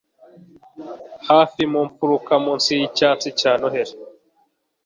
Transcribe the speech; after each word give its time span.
hafi 1.27 1.61
mu 1.71 1.81
mfuruka, 1.87 2.31
munsi 2.43 2.69
yicyatsi 2.79 3.27
cya 3.39 3.51
noheri 3.59 3.93